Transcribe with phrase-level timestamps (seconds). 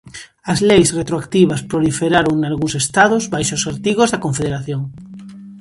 [0.51, 4.81] As Leis retroactivas proliferaron nalgúns Estados baixo os Artigos da Confederación.